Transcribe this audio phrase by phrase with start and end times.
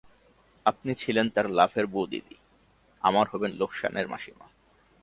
[0.65, 2.35] আপনি ছিলেন তাঁর লাভের বউদিদি,
[3.03, 4.45] আমার হবেন লোকসানের মাসিমা।